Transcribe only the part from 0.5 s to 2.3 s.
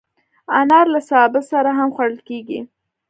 انار له سابه سره هم خوړل